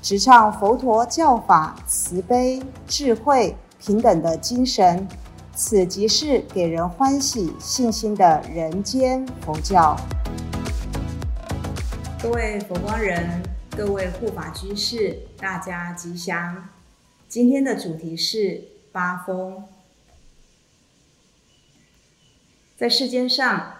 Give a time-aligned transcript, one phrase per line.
[0.00, 5.06] 直唱佛陀教法慈悲、智慧、平等的精神，
[5.56, 9.96] 此即是给人欢喜、信心的人间佛教。
[12.22, 13.42] 各位佛光人，
[13.76, 16.68] 各位护法居士，大家吉祥。
[17.28, 19.64] 今天的主题是八风。
[22.76, 23.74] 在世间上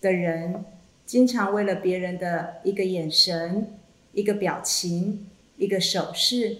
[0.00, 0.64] 的人，
[1.06, 3.78] 经常为了别人的一个眼神、
[4.12, 5.28] 一个表情。
[5.56, 6.58] 一个手势，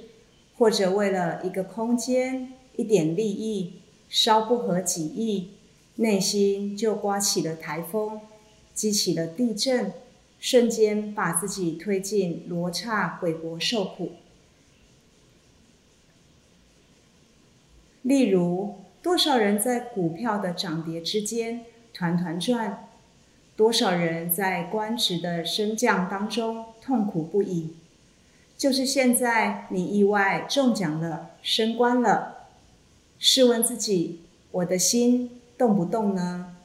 [0.57, 5.51] 或者为了一个空间、一点利益，稍不合己意，
[5.97, 8.21] 内心就刮起了台风，
[8.73, 9.93] 激起了地震，
[10.39, 14.13] 瞬间把自己推进罗刹鬼国受苦。
[18.03, 22.89] 例如，多少人在股票的涨跌之间团团转，
[23.57, 27.77] 多少人在官职的升降当中痛苦不已。
[28.65, 32.47] 就是现在，你意外中奖了，升官了。
[33.19, 36.57] 试问自己，我的心动不动呢？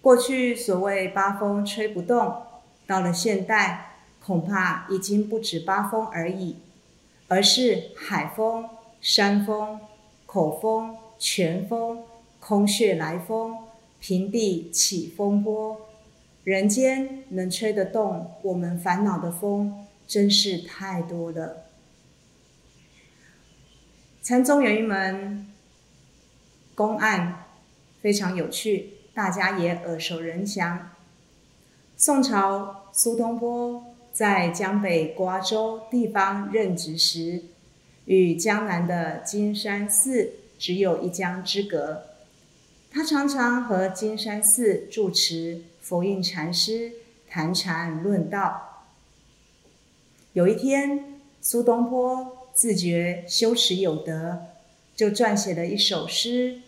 [0.00, 2.40] 过去所谓八风吹不动，
[2.86, 6.58] 到了现代，恐怕已经不止八风而已，
[7.26, 8.68] 而是海风、
[9.00, 9.80] 山风、
[10.24, 12.04] 口风、泉风、
[12.38, 13.58] 空穴来风、
[13.98, 15.89] 平地起风波。
[16.44, 21.66] 人间能吹得动我们烦恼的风，真是太多了。
[24.22, 25.46] 禅宗有一门
[26.74, 27.44] 公案
[28.00, 30.90] 非常有趣，大家也耳熟能详。
[31.96, 37.42] 宋朝苏东坡在江北瓜州地方任职时，
[38.06, 42.04] 与江南的金山寺只有一江之隔，
[42.90, 45.64] 他常常和金山寺住持。
[45.90, 46.92] 佛印禅师
[47.28, 48.84] 谈禅论道。
[50.34, 54.40] 有一天，苏东坡自觉修持有德，
[54.94, 56.60] 就撰写了一首诗，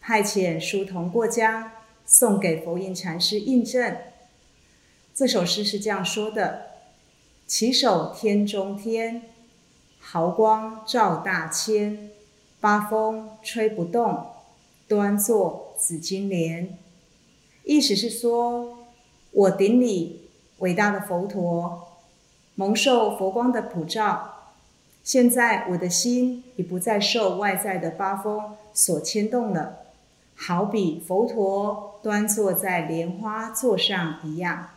[0.00, 1.72] 派遣书童过江，
[2.06, 3.96] 送给佛印禅师印证。
[5.12, 6.66] 这首诗是这样说的
[7.48, 9.22] ：“起手天中天，
[9.98, 12.10] 毫光照大千，
[12.60, 14.24] 八风吹不动，
[14.86, 16.78] 端坐紫金莲。”
[17.68, 18.78] 意思是说，
[19.30, 20.22] 我顶礼
[20.60, 21.98] 伟大的佛陀，
[22.54, 24.54] 蒙受佛光的普照。
[25.04, 29.80] 现在我的心已不再受外在的八风所牵动了，
[30.34, 34.70] 好比佛陀端坐在莲花座上一样。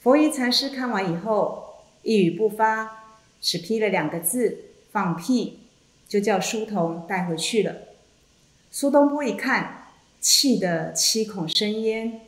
[0.00, 4.58] 佛仪禅师看完以后，一语不发，只批了两个字
[4.92, 5.58] ：“放屁”，
[6.06, 7.74] 就叫书童带回去了。
[8.70, 9.80] 苏东坡一看。
[10.24, 12.22] 气得七孔生烟，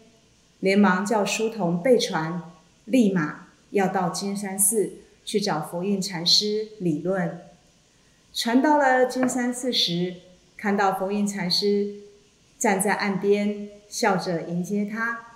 [0.60, 2.42] 连忙叫书童备船，
[2.84, 7.40] 立马要到金山寺去找佛印禅师理论。
[8.34, 10.16] 船到了金山寺时，
[10.58, 11.94] 看到佛印禅师
[12.58, 15.28] 站在岸边，笑着迎接他。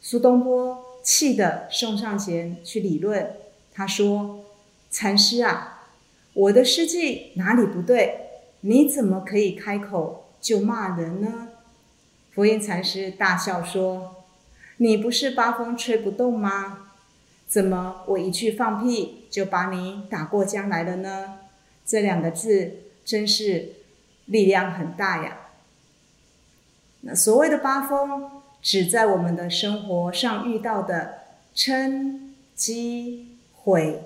[0.00, 3.28] 苏东坡气得送上前去理论。
[3.72, 4.44] 他说
[4.88, 5.88] ：“禅师啊，
[6.32, 8.20] 我的诗句哪里不对？
[8.60, 11.48] 你怎么可以开口就骂人呢？”
[12.34, 14.24] 佛印禅师大笑说
[14.78, 16.88] ：“你不是八风吹不动吗？
[17.46, 21.40] 怎么我一句放屁就把你打过江来了呢？
[21.84, 23.72] 这两个字真是
[24.24, 25.40] 力量很大呀！
[27.02, 31.18] 那所谓的八风，指在我们的生活上遇到的
[31.54, 34.04] 嗔、积、毁、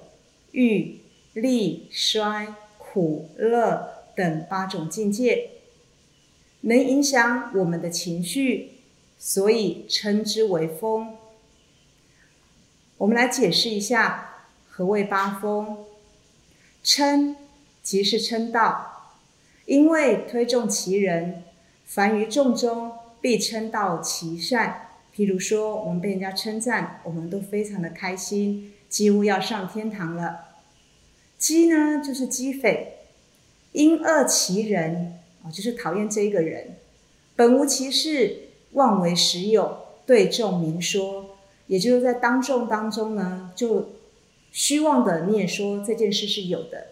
[0.50, 1.00] 欲、
[1.34, 5.50] 利、衰、苦、乐等八种境界。”
[6.62, 8.72] 能影响我们的情绪，
[9.18, 11.16] 所以称之为风。
[12.98, 14.30] 我们来解释一下
[14.68, 15.78] 何谓八风。
[16.82, 17.36] 称
[17.82, 19.12] 即是称道，
[19.64, 21.42] 因为推重其人，
[21.84, 24.88] 凡于众中必称道其善。
[25.14, 30.58] 譬如说，我们被人家称赞，我们都非常的开心，几乎要上天堂了。
[31.40, 32.98] 讥呢，就是讥匪，
[33.72, 35.18] 因恶其人。
[35.52, 36.76] 就是讨厌这一个人，
[37.34, 43.90] 本无其事，妄为实有，对众明说，也就是在当众当中呢，就
[44.52, 46.88] 虚妄的念说这件事是有的。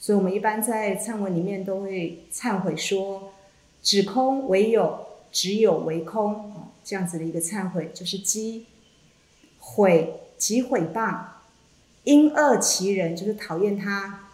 [0.00, 3.32] 所以，我们一般在忏文里面都会忏悔说
[3.82, 6.52] ：“只空为有，只有为空。”
[6.84, 8.62] 这样子的一个忏悔，就是讥
[9.58, 11.22] 毁及毁谤，
[12.04, 14.30] 因恶其人，就是讨厌他，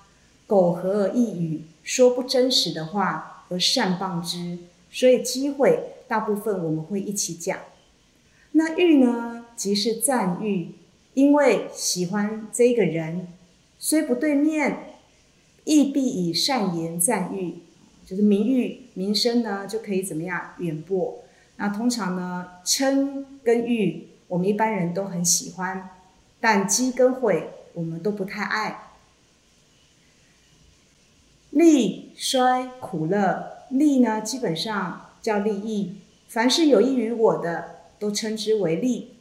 [0.47, 4.59] 苟合而异语，说不真实的话而善谤之。
[4.91, 7.59] 所以，机会大部分我们会一起讲。
[8.53, 10.73] 那欲呢，即是赞誉，
[11.15, 13.29] 因为喜欢这个人，
[13.79, 14.91] 虽不对面。
[15.67, 17.61] 亦必以善言赞誉，
[18.05, 21.25] 就是名誉名声呢，就可以怎么样远播。
[21.57, 25.89] 那通常呢，称跟誉，我们一般人都很喜欢，
[26.39, 28.84] 但讥跟毁，我们都不太爱。
[31.55, 39.15] 利衰苦乐，利呢基本上叫利益，凡是有益于我的，都称之为利；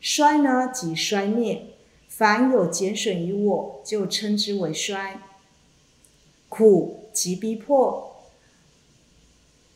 [0.00, 1.66] 衰呢即衰灭，
[2.08, 5.22] 凡有减损于我，就称之为衰。
[6.48, 8.16] 苦即逼迫，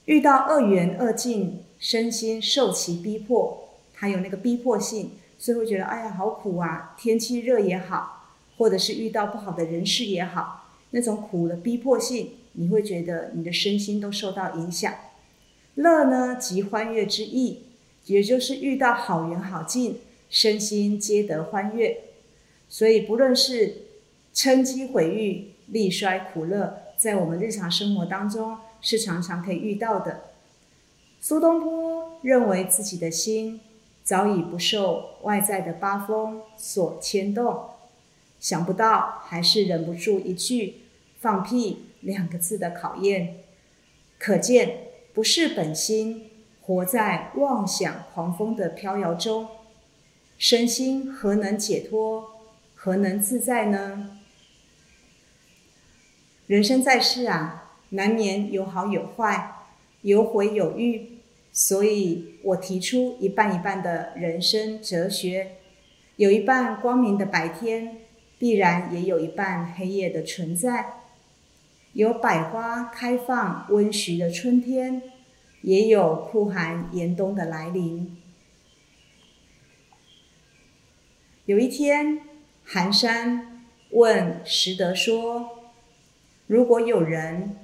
[0.07, 6.97] 遇到恶缘恶境，身心受其逼迫，它有那个逼迫性，所以会觉得哎呀好苦啊！
[6.99, 10.64] 天气热也好，或者是遇到不好的人事也好，
[10.95, 14.95] 那种苦的逼迫性，你会觉得你的身心都受到影响。
[15.75, 17.65] 乐呢，即欢悦之意，
[18.07, 19.99] 也就是遇到好缘好境，
[20.31, 21.99] 身心皆得欢悦。
[22.69, 23.83] 所以不论是
[24.33, 25.51] 称机毁誉。
[25.69, 30.25] 利衰苦乐，在我们日常生活当中是常常可以遇到的。
[31.23, 33.63] 苏东坡认为自己的心
[34.03, 37.65] 早已不受外在的八风所牵动，
[38.39, 40.81] 想不到还是忍不住一句
[41.25, 43.37] “放屁”两个字的考验，
[44.19, 46.31] 可见不是本心，
[46.61, 49.49] 活在妄想狂风的飘摇中，
[50.37, 52.33] 身心何能解脱，
[52.75, 54.21] 何能自在呢？
[56.47, 59.53] 人生在世啊，难免有好有坏，
[60.03, 65.53] 有悔有欲，所以我提出一半一半的人生哲学：
[66.17, 67.97] 有一半光明的白天，
[68.39, 71.04] 必然也有一半黑夜的存在；
[71.95, 75.01] 有百花开放温煦的春天，
[75.63, 78.21] 也有酷寒严冬的来临。
[81.47, 82.21] 有一天，
[82.65, 85.71] 寒山问拾得说。
[86.49, 87.57] 如果有人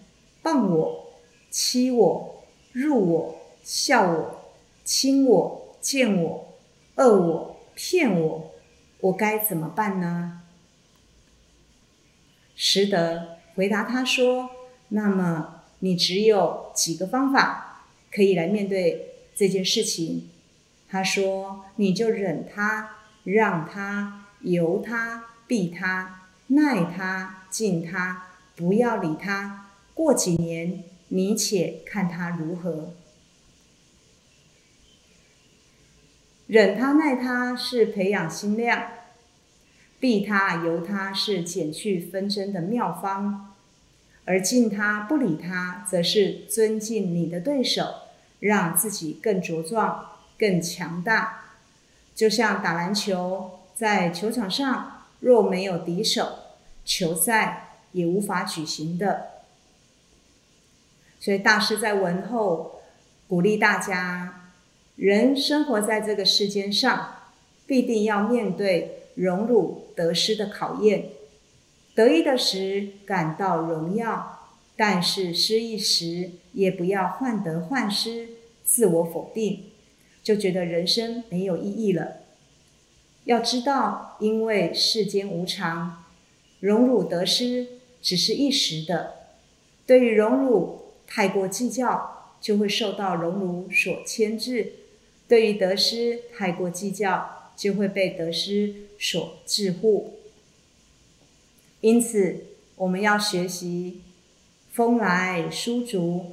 [0.44, 1.12] 谤我、
[1.50, 4.53] 欺我、辱我、笑我、
[4.85, 6.55] 亲我、见我、
[6.94, 8.50] 恶我、骗我，
[9.00, 10.43] 我该怎么办呢？
[12.55, 14.49] 实德回答他说
[14.89, 20.31] ：“那么你只有几个方法可以来面对这件事情。”
[20.89, 32.95] 他说：“你就忍他、让他、由他、避他、耐他、敬他。”不要理他，过几年你且看他如何。
[36.47, 38.87] 忍他耐他是培养心量，
[39.99, 43.50] 避他由他是减去纷争的妙方，
[44.31, 47.82] 而敬他不理他，则是尊敬你的对手，
[48.38, 51.57] 让自己更茁壮、更强大。
[52.14, 56.38] 就像打篮球，在球场上若没有敌手，
[56.85, 57.66] 球赛。
[57.93, 59.31] 也无法举行的，
[61.19, 62.83] 所以大师在文后
[63.26, 64.49] 鼓励大家：
[64.95, 67.14] 人生活在这个世间上，
[67.66, 71.07] 必定要面对荣辱得失的考验。
[72.00, 78.28] 得意的时感到荣耀，但是失意时也不要患得患失、
[78.64, 79.64] 自我否定，
[80.23, 82.23] 就觉得人生没有意义了。
[83.25, 86.04] 要知道，因为世间无常，
[86.61, 87.66] 荣辱得失。
[88.00, 89.12] 只是一时的，
[89.85, 94.69] 对于荣辱太过计较，就会受到荣辱所牵制；
[95.28, 100.04] 对于得失太过计较，就会被得失所桎梏。
[101.80, 102.44] 因此，
[102.76, 104.02] 我们要学习
[104.70, 106.32] “风来疏竹，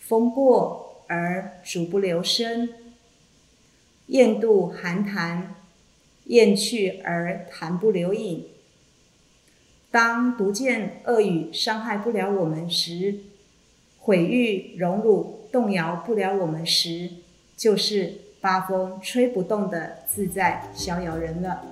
[0.00, 2.68] 风过而竹不留声；
[4.06, 5.54] 雁渡寒潭，
[6.24, 8.46] 雁去而潭不留影。”
[9.92, 13.20] 当读见恶语伤害不了我们时，
[14.00, 17.10] 毁誉荣辱动摇不了我们时，
[17.56, 21.71] 就是八风吹不动的自在逍遥人了。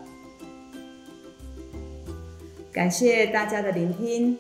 [2.73, 4.39] 感谢大家的聆听，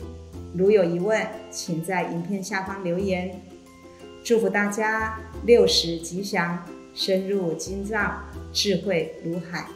[0.54, 3.42] 如有疑问，请在影片下方留言。
[4.22, 8.22] 祝福大家六十吉祥，深入经藏，
[8.52, 9.66] 智慧如海。